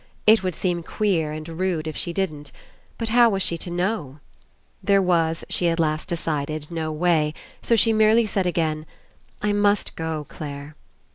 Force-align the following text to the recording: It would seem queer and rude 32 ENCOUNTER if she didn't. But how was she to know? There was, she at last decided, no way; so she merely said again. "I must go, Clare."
It 0.25 0.41
would 0.41 0.55
seem 0.55 0.81
queer 0.81 1.31
and 1.31 1.47
rude 1.47 1.57
32 1.57 1.69
ENCOUNTER 1.85 1.89
if 1.89 1.97
she 1.97 2.11
didn't. 2.11 2.51
But 2.97 3.09
how 3.09 3.29
was 3.29 3.43
she 3.43 3.55
to 3.59 3.69
know? 3.69 4.19
There 4.81 4.99
was, 4.99 5.43
she 5.47 5.69
at 5.69 5.79
last 5.79 6.09
decided, 6.09 6.71
no 6.71 6.91
way; 6.91 7.35
so 7.61 7.75
she 7.75 7.93
merely 7.93 8.25
said 8.25 8.47
again. 8.47 8.87
"I 9.43 9.53
must 9.53 9.95
go, 9.95 10.25
Clare." 10.27 10.75